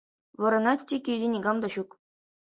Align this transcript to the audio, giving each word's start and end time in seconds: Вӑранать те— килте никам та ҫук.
Вӑранать 0.41 0.85
те— 0.87 0.95
килте 1.05 1.27
никам 1.33 1.57
та 1.65 1.71
ҫук. 1.75 1.89